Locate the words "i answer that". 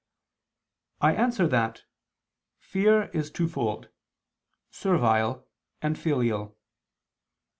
0.99-1.83